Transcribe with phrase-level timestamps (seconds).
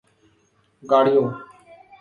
[0.83, 1.27] گاڑیوں